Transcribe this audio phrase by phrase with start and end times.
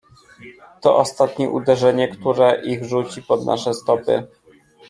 [0.81, 4.27] "To ostatnie uderzenie, które ich rzuci pod nasze stopy."